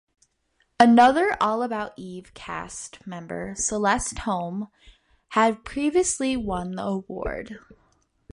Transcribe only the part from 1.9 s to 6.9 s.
Eve" cast member, Celeste Holm, had previously won the